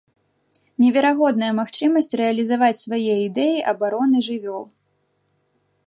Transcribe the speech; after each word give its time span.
Неверагодная 0.83 1.51
магчымасць 1.59 2.17
рэалізаваць 2.21 2.81
свае 2.85 3.13
ідэі 3.27 3.57
абароны 3.75 4.17
жывёл! 4.31 4.63